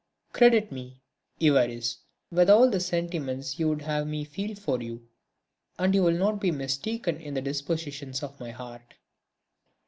[0.33, 0.99] "Credit me,
[1.39, 1.97] Évariste,
[2.31, 5.07] with all the sentiments you would have me feel for you,
[5.77, 8.95] and you will not be mistaken in the dispositions of my heart."